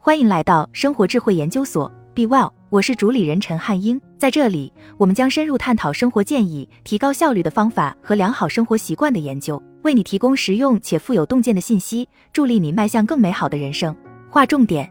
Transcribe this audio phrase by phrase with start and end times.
[0.00, 4.00] 欢迎来到生活智慧研究所，Be Well，我是主理人陈汉英。
[4.16, 13.94] 在这里，我们将深入探讨生活建议、提高效率的方法和良好生活习惯的研究，为你提供实用且富有洞见的信息，助力你迈向更美好的人生。
[14.30, 14.88] 划重点：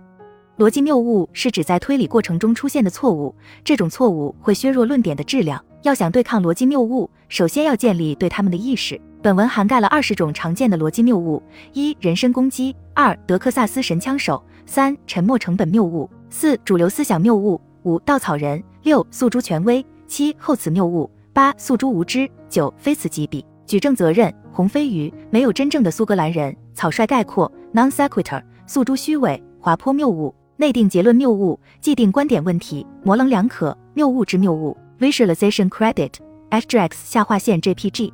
[0.57, 3.33] 逻辑谬误是指在推理过程中出现的错误，
[3.63, 5.63] 这种错误会削弱论点的质量。
[5.83, 8.99] 要想对抗逻辑谬误，首先要建立对他们的意识。
[9.21, 11.41] 本文涵盖了二十种常见的逻辑谬误：
[11.73, 36.11] 一、人身攻击；二、德克萨斯神枪手；三、沉没成本谬误；四、主流思想谬误；五、稻草人；六、诉诸权威；七、后此谬误；八、诉诸无知；九、非此即彼；举证责任；红飞鱼；没有真正的苏格兰人；草率概括；non sequitur；诉诸虚伪；滑坡谬误；内定结论谬误；既定观点问题；模棱两可；谬误之谬误；visualization credit。
[36.49, 38.11] HGX 下划线 JPG。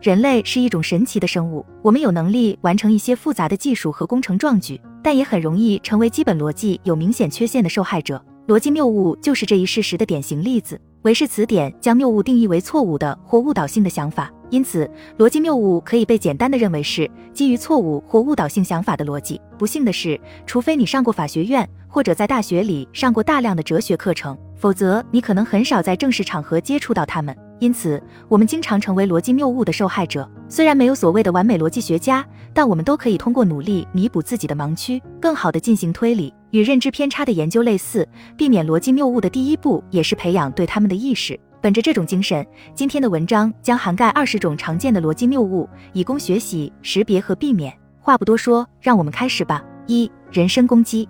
[0.00, 8.22] 人类是一种神奇的生物，我们有能力完成一些复杂的技术和工程壮举，但也很容易成为基本逻辑有明显缺陷的受害者。
[8.48, 10.80] 逻辑谬误就是这一事实的典型例子。
[11.02, 19.38] 韦氏词典将谬误定义为错误的或误导性的想法，因此逻辑谬误可以被简单的认为是基于错误或误导性想法的逻辑。
[19.58, 27.36] 不幸的是，除非你上过法学院或者在大学里上过大量的哲学课程，否则你可能很少在正式场合接触到它们。
[27.60, 30.28] 因此，我们经常成为逻辑谬误的受害者。
[30.48, 36.34] 虽然没有所谓的完美逻辑学家，但我们都可以通过努力弥补自己的盲区，更好地进行推理。
[36.50, 41.38] 与认知偏差的研究类似，避免逻辑谬误的第一步也是培养对他们的意识。
[41.60, 42.44] 本着这种精神，
[42.74, 47.72] 今天的文章将涵盖二十种常见的逻辑谬误，以供学习、识别和避免。
[48.00, 49.62] 话不多说，让我们开始吧。
[49.86, 51.06] 一、人身攻击，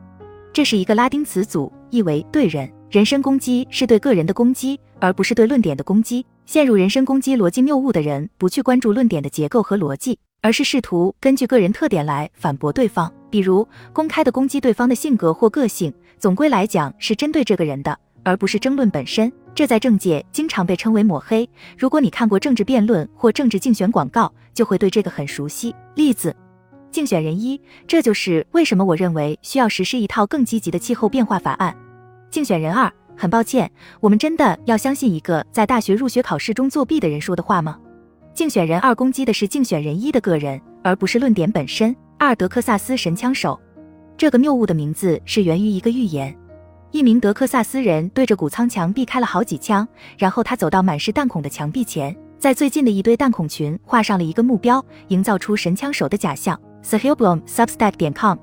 [0.53, 2.69] 这是一个拉丁词组，意为对人。
[2.91, 6.27] 人身攻击是对个人的攻击，而不是对论点的攻击。
[6.51, 13.09] 陷入人身攻击逻辑谬误的人，不去关注论点的结构和逻辑，而是试图根据个人特点来反驳对方。
[13.31, 19.33] 比如，公开的攻击对方的性格或个性，总归来讲是针对这个人的，而不是争论本身。
[19.55, 21.49] 这在政界经常被称为抹黑。
[21.79, 25.73] 如果你看过政治辩论或政治竞选广告，就会对这个很熟悉。
[25.95, 26.35] 例子：
[26.91, 31.77] 竞选人一，这就是为什么我认为需要实施一套更积极的气候变化法案。
[32.29, 32.93] 竞选人二。
[33.21, 33.71] 很抱歉，
[34.01, 37.79] 我们真的要相信一个在大学入学考试中作弊的人说的话吗？
[38.33, 41.95] 竞选人二攻击的是竞选人一的个人，而不是论点本身。
[42.19, 43.61] 二德克萨斯神枪手，
[44.17, 46.35] 这个谬误的名字是源于一个寓言。
[46.93, 49.87] 一名德克萨斯人对着谷仓墙壁开了好几枪，
[50.17, 56.59] 然后他走到满是弹孔的墙壁前，在最近的一堆弹孔群画上了一个目标，营造出神枪手的假象。
[56.81, 58.39] s h i l b l o m Substack 点 com。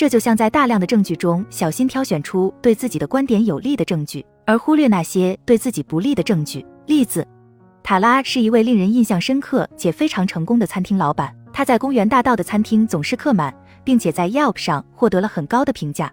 [0.00, 6.64] 这就像在大量的证据中小心挑选出对自己的观点有利的证据，而忽略那些对自己不利的证据。
[6.86, 7.22] 例子：
[7.82, 16.10] 塔拉是一位令人印象深刻且非常成功的餐厅老板，他在公园大道的餐厅总是客满，并且在 Yelp 上获得了很高的评价。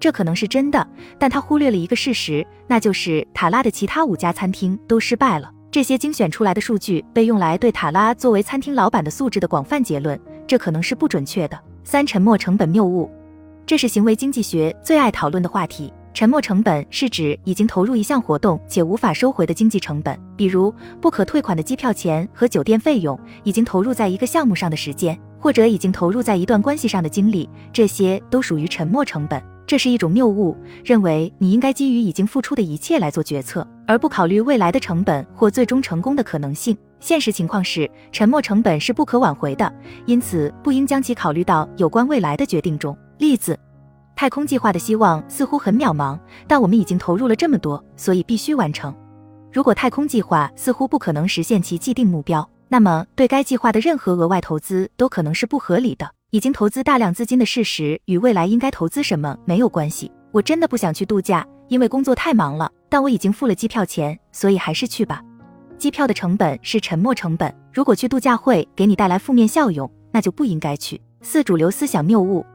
[0.00, 0.84] 这可能是真的，
[1.16, 5.48] 但他忽略了一个事实，那就是塔拉的其他五家餐厅都失败了。
[5.70, 11.56] 这些精选出来的数据被用来对塔拉作为餐厅老板的素质的广泛结论，这可能是不准确的。
[11.84, 13.08] 三、沉没成本谬误。
[13.70, 15.92] 这是行为经济学最爱讨论的话题。
[16.12, 29.40] 沉没成本是指已经投入一项活动且无法收回的经济成本，比如不可退款的机票钱和酒店费用，已经投入在一个项目上的时间，或者已经投入在一段关系上的精力，这些都属于沉没成本。
[29.70, 36.76] 这是一种谬误，认为你应该基于已经付出的一切来做决策，而不考虑未来的成本或最终成功的可能性。
[36.98, 39.72] 现实情况是，沉没成本是不可挽回的，
[40.06, 42.98] 因此不应将其考虑到有关未来的决定中。
[43.18, 43.56] 例子，
[44.16, 48.92] 太空计划的希望似乎很渺茫，但我们已经投入了这么多，所以必须完成。
[49.52, 56.08] 如果太空计划似乎不可能实现其既定目标，那么对该计划的任何额外投资都可能是不合理的。
[56.30, 60.08] 已经投资大量资金的事实与未来应该投资什么没有关系。
[60.30, 65.20] 我真的不想去度假，因为工作太忙了，但我已经付了机票钱，所以还是去吧。
[65.76, 71.02] 机票的成本是沉没成本，如果去度假会给你带来负面效用，那就不应该去。
[71.22, 72.46] 四主流思想谬误。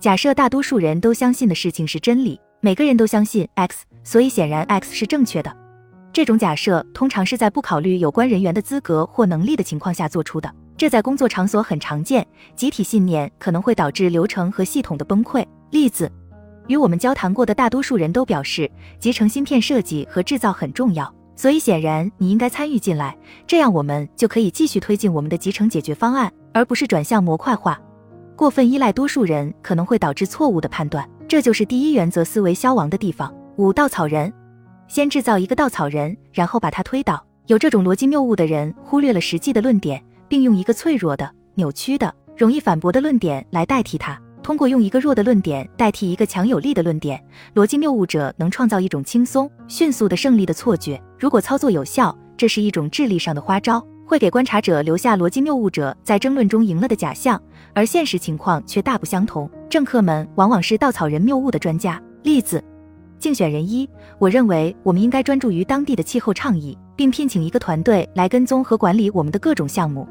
[0.00, 5.54] 假设大多数人都相信的事情是真理，每个人都相信 X，所以显然 X 是正确的。
[6.12, 12.26] 这种假设通常是在不考虑有关人员的资格或能力的情况下做出的，这在工作场所很常见。
[12.56, 15.46] 集体信念可能会导致流程和系统的崩溃。
[15.70, 16.10] 例子：
[16.66, 18.68] 与我们交谈过的大多数人都表示，
[18.98, 23.16] 集成芯片设计和制造很重要，所以显然你应该参与进来，
[23.46, 27.78] 这样我们就可以继续推进我们的集成解决方案，而不是转向模块化。
[28.34, 33.32] 过分依赖多数人可能会导致错误的判断，这就是第一原则思维消亡的地方。
[33.56, 34.32] 五稻草人，
[34.88, 37.24] 先制造一个稻草人，然后把它推倒。
[37.46, 44.20] 有这种逻辑谬误的人忽略了实际的论点，并用一个脆弱的、扭曲的、容易反驳的论点来代替它。
[44.42, 47.22] 通过用一个弱的论点代替一个强有力的论点，
[47.54, 51.00] 逻辑谬误者能创造一种轻松、迅速的胜利的错觉。
[51.18, 57.42] 如果操作有效，这是一种智力上的花招，会给观察者留下逻辑谬误者在争论中赢了的假象，
[57.74, 59.50] 而现实情况却大不相同。
[59.68, 62.02] 政客们往往是稻草人谬误的专家。
[62.22, 62.62] 例子。
[63.18, 63.88] 竞选人一，
[64.18, 70.06] 我认为我们应该专注于当地的气候倡议，并聘请一个团队来跟踪和管理我们的各种项目。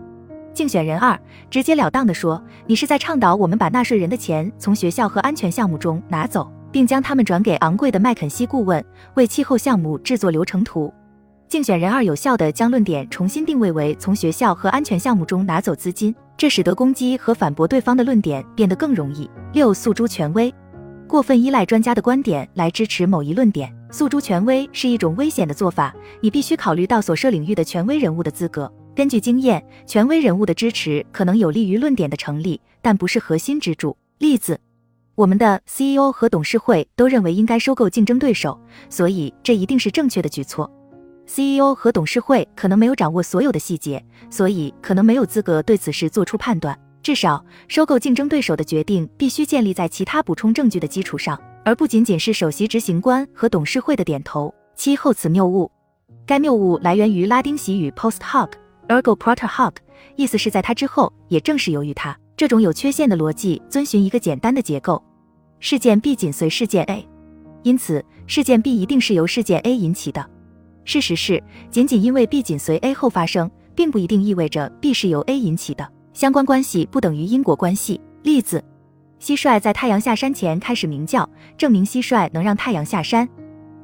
[0.54, 1.18] 竞选人二，
[1.50, 8.84] 直截了当地说，你是在倡导我们把纳税人的钱从学校和安全项目中拿走，并将他们转给昂贵的麦肯锡顾问，
[9.14, 10.94] 为气候项目制作流程图。
[11.48, 19.30] 竞选人二有效地将论点重新定位为从学校和安全项目中拿走资金，这使得攻击和反驳对方的论点变得更容易。
[19.54, 20.54] 六，诉诸权威。
[21.08, 25.96] 过分依赖专家的观点来支持某一论点，诉诸权威是一种危险的做法。
[26.20, 28.72] 你必须考虑到所涉领域的权威人物的资格。
[28.94, 33.96] 根据经验，权威人物的支持可能有利于论点的成立，但不是核心支柱。
[34.18, 34.60] 例子：
[35.16, 38.60] 我们的 CEO 和董事会都认为应该收购竞争对手，
[38.90, 40.70] 所以这一定是正确的举措。
[41.26, 46.78] CEO 和董事会可能没有掌握所有的细节，所以可能没有资格对此事做出判断。
[47.04, 54.54] 至少，收购竞争对手的决定必须建立在其他补充证据的基础上，而不仅仅是首席执行官和董事会的点头。
[54.76, 55.72] 七后此谬误，
[56.26, 59.74] 该谬误来源于拉丁习语 post hoc，ergo propter hoc，
[60.16, 61.12] 意思是在它之后。
[61.30, 65.02] 也正是由于它这种有缺陷的逻辑遵循一个简单的结构：
[65.60, 67.08] 事件 B 紧随事件 A，
[67.64, 70.26] 因此事件 B 一定是由事件 A 引起的。
[70.84, 75.86] 事实是，仅仅因为 B 紧随 A 后发生，并不一定意味着 B 是由 A 引起的。
[76.18, 78.02] 相关关系不等于因果关系。
[78.24, 78.64] 例子：
[79.22, 83.30] 蟋蟀在太阳下山前开始鸣叫，证明蟋蟀能让太阳下山。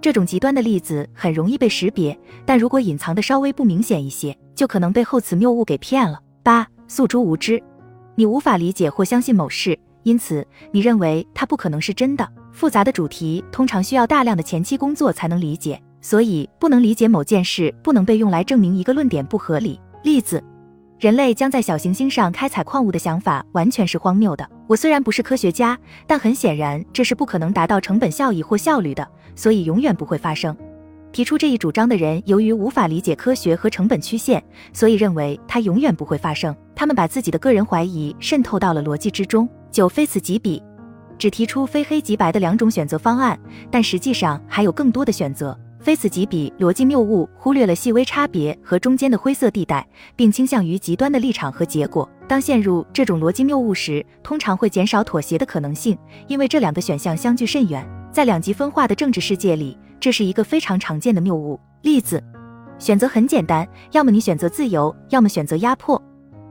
[0.01, 6.19] 这种极端的例子很容易被识别，但如果隐藏的稍微不明显一些，就可能被后此谬误给骗了。
[6.41, 7.62] 八、诉诸无知，
[8.15, 12.27] 你无法理解或相信某事，因此你认为它不可能是真的。
[12.51, 19.79] 复杂的主题通常需要大量的前期工作才能理解，所以不能理解某件事不能被用来证明一个论点不合理。
[20.01, 20.44] 例子。
[21.03, 24.50] 人类将在小行星上开采矿物的想法完全是荒谬的。
[24.67, 25.77] 我虽然不是科学家，
[26.07, 29.05] 但很显然这是不可能达到成本效益或效率的，
[29.35, 30.55] 所以永远不会发生。
[31.11, 34.41] 提出这一主张的人由于无法理解科学和成本曲线，
[34.71, 36.55] 所以认为它永远不会发生。
[36.73, 39.45] 他们把自己的个人怀疑渗透到了逻辑之中。
[39.71, 40.63] 九非此即彼，
[41.17, 43.38] 只提出非黑即白的两种选择方案，
[43.69, 45.59] 但实际上还有更多的选择。
[45.83, 49.85] 非此即彼，逻辑谬误忽略了细微差别和中间的灰色地带，
[50.15, 52.09] 并倾向于极端的立场和结果。
[52.25, 55.97] 当陷入这种逻辑谬误时，通常会减少妥协的可能性，
[56.30, 57.85] 因为这两个选项相距甚远。
[58.13, 61.59] 在两极分化的政治世界里，这是一个非常常见的谬误。
[61.81, 62.24] 例子：
[62.79, 66.01] 选择很简单，要么你选择自由，要么选择压迫。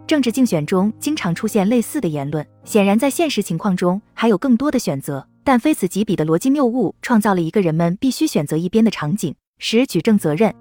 [0.06, 2.46] 政治竞选中经常出现类似的言论。
[2.64, 5.26] 显然，在现实情况中还有更多的选择。
[5.44, 9.35] 但非此即彼的逻辑谬误创造了一个人们必须选择一边的场景。
[9.59, 10.55] 十举证责任，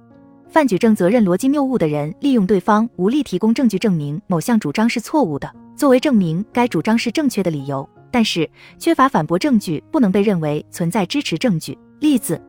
[0.47, 7.87] 犯举证责任逻辑谬误的人，利用对方无力提供证据证明某项主张是错误的，作为证明该主张是正确的理由。
[8.11, 11.77] 但是缺乏反驳证据不能被认为存在支持证据。
[11.99, 12.41] 例子：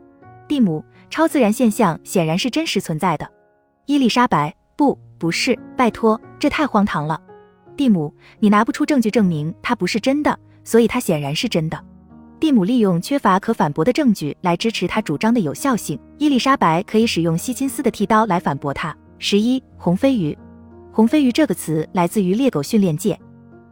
[0.48, 3.30] 蒂姆，超自然现象显然是真实存在的。
[3.86, 7.20] 伊丽莎白，不，不是，拜托，这太荒唐了。
[7.76, 11.82] 蒂姆，你拿不出证据证明它不是真的，所以它显然是真的。
[12.42, 15.96] 蒂姆利用缺乏可反驳的证据来支持他主张的有效性。
[16.18, 18.92] 伊丽莎白可以使用希金斯的剃刀来反驳他。
[19.20, 20.36] 十一红飞鱼，
[20.90, 23.16] 红飞鱼这个词来自于猎狗训练界。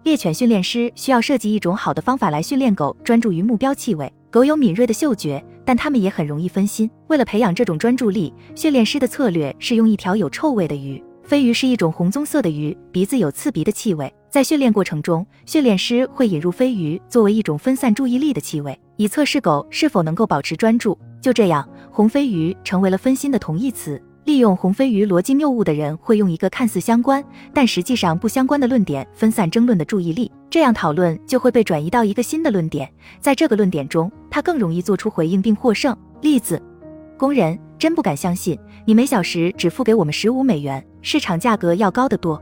[0.04, 4.08] 猎犬训练师需要设计一种好的方法来训练狗专注于目标气味。
[4.30, 6.88] 狗有敏锐的嗅觉，但它们也很容易分心。
[7.08, 11.02] 为了培养这种专注力，训练师的策略是用一条有臭味的鱼。
[11.30, 14.12] 飞鱼是一种红棕色的鱼，鼻子有刺鼻的气味。
[14.28, 20.98] 在训练过程中，训练师会引入飞鱼作为一种分散注意力的气味，以测试狗是否能够保持专注。
[21.22, 24.02] 就这样，红飞鱼成为了分心的同义词。
[24.24, 32.92] 利用红飞鱼逻辑谬误的人会用一个看似相关但实际上不相关的论点分散争论的注意力，这样讨论就会被转移到一个新的论点。
[33.20, 35.96] 在这个论点中，他更容易做出回应并获胜。
[36.22, 36.60] 例子：
[37.16, 42.40] 工人真不敢相信，你每小时只付给我们十五美元，市场价格要高得多。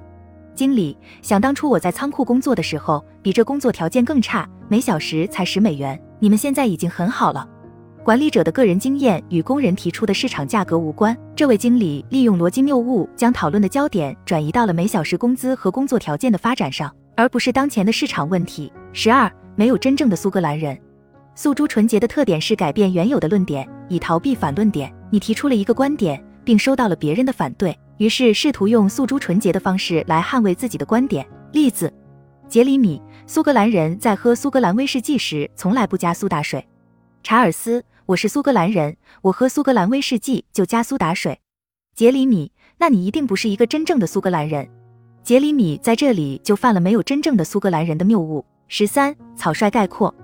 [0.52, 5.96] 经理，想当初我在仓库工作的时候，比这工作条件更差，每小时才十美元。
[6.18, 7.48] 你们现在已经很好了。
[8.02, 11.16] 管理者的个人经验与工人提出的市场价格无关。
[11.36, 18.72] 这位经理利用逻辑谬误，将讨论的焦点转移到了每小时工资和工作条件的发展上，而不是当前的市场问题。
[18.92, 20.76] 十二，没有真正的苏格兰人。
[21.36, 24.92] 诉诸纯洁的特点是改变原有的论点，以逃避反论点。
[25.10, 27.76] 你提出了一个观点，并收到了别人的反对。
[27.98, 31.26] 于是试图用诉诸纯洁的方式来捍卫自己的观点。
[31.52, 31.92] 例子：
[32.46, 36.64] 杰里米，苏格兰人在喝苏格兰威士忌时从来不加苏打水。
[37.22, 41.40] 查尔斯，我是苏格兰人，我喝苏格兰威士忌就加苏打水。
[41.94, 44.68] 杰里米，那你一定不是一个真正的苏格兰人。
[45.24, 48.44] 杰里米在这里就犯了没有真正的苏格兰人的谬误。
[48.68, 50.14] 十三，草率概括。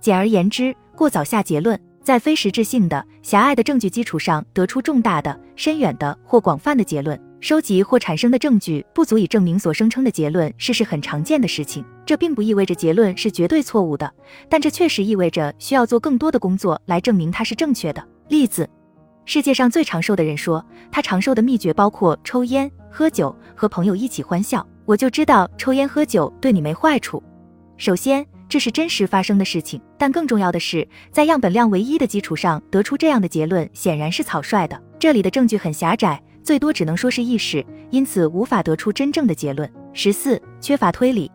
[0.00, 7.20] 简而言之，过早下结论，在非实质性的、狭隘的证据基础上得出重大的、深远的或广泛的结论。
[7.40, 11.82] 收集或产生的证据不足以证明所声称的结论，是是很常见的事情。
[12.04, 14.12] 这并不意味着结论是绝对错误的，
[14.48, 18.06] 但这确实意味着需要做更多的工作来证明它是正确的。
[18.28, 18.68] 例子：
[19.24, 20.62] 世界上最长寿的人说，
[20.92, 24.66] 他长寿的秘诀包括抽烟、喝酒和朋友一起欢笑。
[24.84, 27.22] 我就知道抽烟喝酒对你没坏处。
[27.78, 34.78] 首先，这是真实发生的事情，但更重要的是，在样本量唯一的基础上得出这样的结论，显然是草率的。
[34.98, 36.20] 这里的证据很狭窄。
[36.42, 39.70] 最多只能说是意识，因此无法得出真正的结论。
[39.92, 41.30] 十四，缺乏推理，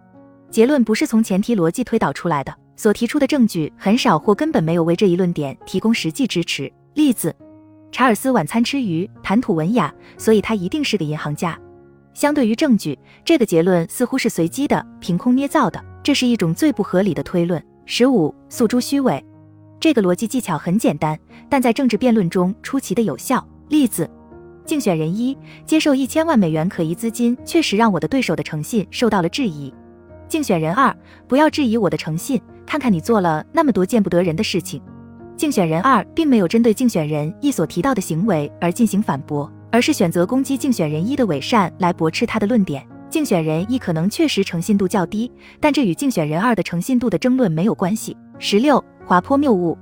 [0.50, 6.70] 结论不是从前提逻辑推导出来的，所提出的证据很少或根本没有为这一论点提供实际支持。
[6.96, 7.34] 例子：
[7.92, 11.58] 查尔斯晚餐吃鱼，谈吐文雅，所以他一定是个银行家。
[12.14, 17.60] 相对于证据，这个结论似乎是随机的、凭空捏造的，这是一种最不合理的推论。
[17.88, 19.26] 十五，诉诸虚伪，
[19.80, 21.20] 这个逻辑技巧很简单，
[21.50, 23.44] 但在政治辩论中出奇的有效。
[23.70, 24.08] 例子。
[24.66, 25.36] 竞选人一
[25.66, 29.74] 接受一千万美元可疑资金，确实让我的对手的诚信受到了质疑。
[30.28, 30.96] 竞选人二，
[31.28, 34.80] 不要质疑我的诚信，看看你做了那么多见不得人的事情。
[35.36, 42.88] 竞选人二并没有针对竞选人一所提到的行为而进行反驳，而是选择攻击竞选人一的伪善来驳斥他的论点。
[43.16, 45.32] 竞选人一可能确实诚信度较低，
[45.62, 48.14] 但这与竞选人二的诚信度的争论没有关系。
[48.40, 49.78] 十六，滑坡谬误。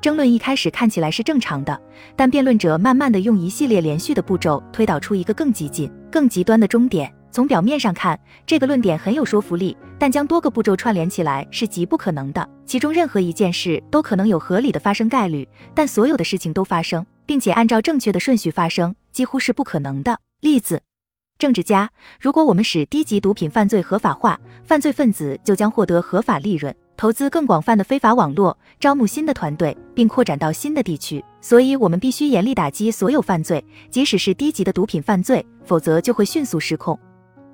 [0.00, 1.80] 争论一开始看起来是正常的，
[2.16, 7.08] 但辩论者慢慢的用一系列连续的步骤推导出一个更激进、更极端的终点。
[7.30, 12.50] 从表面上看，这个论点很有说服力，但将多个步骤串联起来是极不可能的。
[12.66, 20.18] 其中任何一件事都可能有合理的发生概率，但所有的事情都发生，并且按照正确的顺序发生，几乎是不可能的。
[20.40, 20.82] 例子：
[21.42, 26.72] 政治家，如果我们使低级毒品犯罪合法化，犯罪分子就将获得合法利润。
[26.96, 31.20] 投资更广泛的非法网络，招募新的团队，并扩展到新的地区。
[31.40, 36.96] 所以，我们必须严厉打击所有犯罪，即使是低级的毒品犯罪，否则就会迅速失控。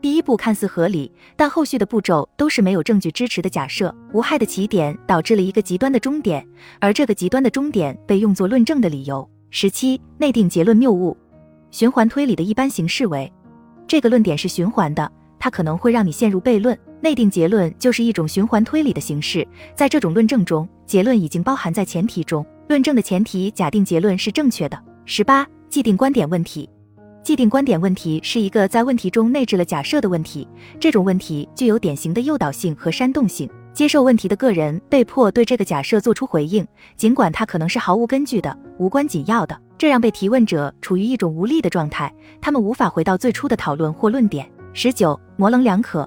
[0.03, 3.95] 第一步看似合理，但后续的步骤都是没有证据支持的假设。
[4.13, 6.47] 无害的起点导致了一个极端的终点，
[6.79, 9.27] 而这个极端的终点被用作论证的理由。
[9.49, 11.17] 十七，内定结论谬误。
[11.71, 13.31] 循环推理的一般形式为：
[13.89, 16.79] 这个论点是循环的，它可能会让你陷入悖论。
[17.01, 22.45] 内定结论就是一种循环推理的形式，在这种论证中，结论已经包含在前提中。
[22.69, 24.79] 论证的前提假定结论是正确的。
[25.07, 26.69] 十八，既定观点问题。
[27.23, 30.47] 既定观点问题是一个在问题中内置了假设的问题，
[30.79, 33.49] 这种问题具有典型的诱导性和煽动性。
[33.73, 36.67] 接受问题的个人被迫对这个假设做出回应，
[36.97, 44.51] 尽管它可能是毫无根据的、无关紧要的，这让被提问者处于一种无力的状态，他们无法回到最初的讨论或论点。
[44.73, 46.07] 十九，模棱两可。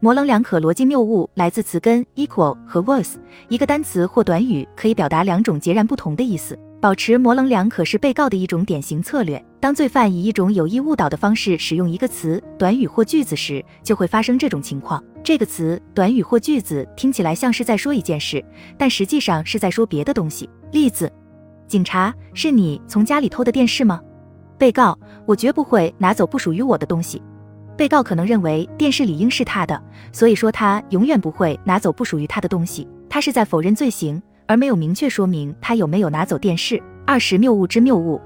[0.00, 3.16] 模棱两可逻辑谬误来自词根 equal 和 was，
[3.48, 6.58] 一个单词或短语可以表达两种截然不同的意思。
[6.80, 9.42] 保持模棱两可是被告的一种典型策略。
[9.58, 15.02] 当罪犯以一种有意误导的方式使用一个词、短语或句子时，就会发生这种情况。
[15.22, 18.44] 这个词、短语或句子听起来像是在说一件事，
[18.76, 20.50] 但实际上是在说别的东西。
[20.72, 21.10] 例子：
[21.66, 24.00] 警察，是你从家里偷的电视吗？
[24.58, 27.22] 被告，我绝不会拿走不属于我的东西。
[27.76, 32.86] 被告可能认为电视理应是他的，所以说他永远不会拿走不属于他的东西。
[33.08, 36.80] 他是在否认罪行，而没有明确说明他有没有拿走电视。
[37.06, 38.20] 二十谬误之谬误，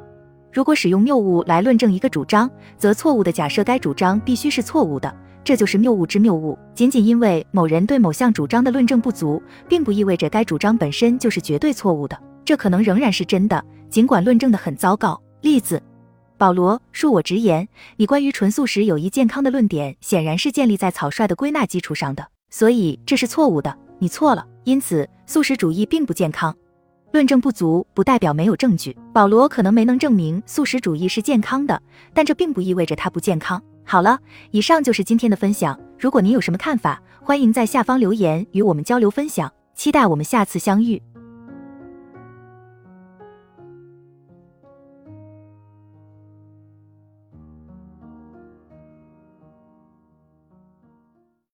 [0.52, 6.59] 如果使用谬误来论证一个主张，则错误的假设该主张必须是错误的，这就是谬误之谬误。
[6.75, 12.18] 仅仅因为某人对某项主张的论证不足，并不意味着该主张本身就是绝对错误的。
[12.49, 15.23] 这可能仍然是真的，尽管论证的很糟糕。
[15.43, 15.83] 例子。
[16.38, 23.76] 保罗，恕我直言，你关于纯素食有益健康的论点显然是建立在草率的归纳基础上的，所以这是错误的。
[23.99, 26.57] 你错了，因此素食主义并不健康。
[27.12, 28.97] 论证不足不代表没有证据。
[29.12, 31.83] 保罗可能没能证明素食主义是健康的，
[32.14, 33.62] 但这并不意味着它不健康。
[33.85, 34.19] 好了，
[34.52, 35.78] 以上就是今天的分享。
[35.99, 39.52] 如果您有什么看法，欢迎在下方留言与我们交流分享。
[39.75, 41.00] 期待我们下次相遇。